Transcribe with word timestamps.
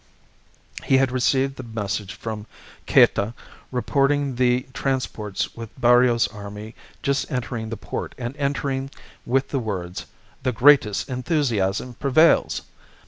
He 0.83 0.97
had 0.97 1.11
received 1.11 1.57
the 1.57 1.61
message 1.79 2.15
from 2.15 2.47
Cayta 2.87 3.35
reporting 3.71 4.33
the 4.37 4.61
transports 4.73 5.53
with 5.55 5.79
Barrios's 5.79 6.27
army 6.29 6.73
just 7.03 7.31
entering 7.31 7.69
the 7.69 7.77
port, 7.77 8.15
and 8.17 8.35
ending 8.37 8.89
with 9.27 9.49
the 9.49 9.59
words, 9.59 10.07
'The 10.41 10.53
greatest 10.53 11.07
enthusiasm 11.07 11.93
prevails. 11.93 12.63